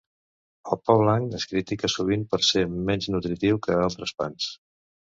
[0.75, 4.55] El pa blanc es critica sovint per ser menys nutritiu que altres pans.